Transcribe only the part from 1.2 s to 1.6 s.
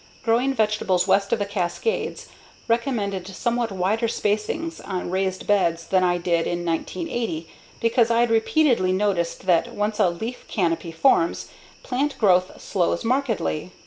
of the